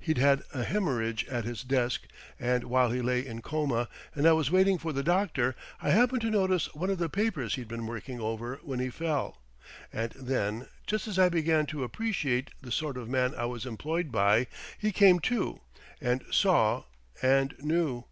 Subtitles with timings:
[0.00, 2.08] He'd had a haemorrhage at his desk;
[2.40, 6.20] and while he lay in coma, and I was waiting for the doctor, I happened
[6.22, 9.40] to notice one of the papers he'd been working over when he fell.
[9.92, 14.10] And then, just as I began to appreciate the sort of man I was employed
[14.10, 15.60] by, he came to,
[16.00, 16.82] and saw
[17.22, 18.02] and knew.